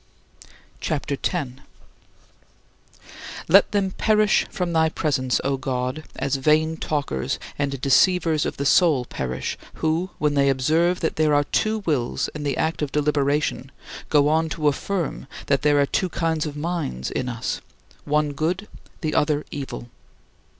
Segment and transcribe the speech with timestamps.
[0.79, 1.61] CHAPTER X 22.
[3.47, 8.65] Let them perish from thy presence, O God, as vain talkers, and deceivers of the
[8.65, 12.91] soul perish, who, when they observe that there are two wills in the act of
[12.91, 13.71] deliberation,
[14.09, 17.61] go on to affirm that there are two kinds of minds in us:
[18.03, 18.67] one good,
[19.01, 19.87] the other evil.